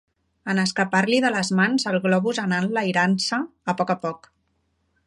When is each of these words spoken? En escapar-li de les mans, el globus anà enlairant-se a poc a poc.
En 0.53 0.61
escapar-li 0.61 1.19
de 1.25 1.31
les 1.35 1.51
mans, 1.59 1.85
el 1.91 1.99
globus 2.07 2.41
anà 2.45 2.63
enlairant-se 2.65 3.41
a 3.75 3.79
poc 3.83 3.95
a 3.97 3.99
poc. 4.09 4.33